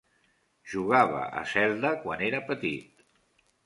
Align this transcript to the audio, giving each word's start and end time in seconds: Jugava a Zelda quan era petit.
Jugava 0.71 1.21
a 1.43 1.45
Zelda 1.53 1.95
quan 2.07 2.27
era 2.33 2.45
petit. 2.53 3.09